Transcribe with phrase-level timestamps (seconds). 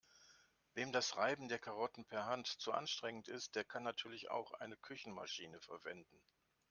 [0.73, 4.75] Wem das Reiben der Karotten per Hand zu anstrengend ist, der kann natürlich auch eine
[4.75, 6.19] Küchenmaschine verwenden.